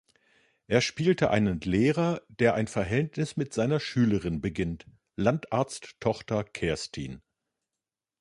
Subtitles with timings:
[0.65, 7.21] Er spielte einen Lehrer, der ein Verhältnis mit seiner Schülerin beginnt, Landarzt-Tochter Kerstin.